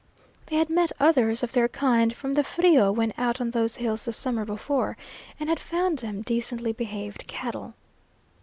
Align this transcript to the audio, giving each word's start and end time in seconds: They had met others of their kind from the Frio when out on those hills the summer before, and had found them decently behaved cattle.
They 0.47 0.55
had 0.55 0.71
met 0.71 0.91
others 0.99 1.43
of 1.43 1.51
their 1.51 1.67
kind 1.67 2.15
from 2.15 2.33
the 2.33 2.43
Frio 2.43 2.91
when 2.91 3.13
out 3.19 3.39
on 3.39 3.51
those 3.51 3.75
hills 3.75 4.05
the 4.05 4.11
summer 4.11 4.45
before, 4.45 4.97
and 5.39 5.47
had 5.47 5.59
found 5.59 5.99
them 5.99 6.23
decently 6.23 6.73
behaved 6.73 7.27
cattle. 7.27 7.75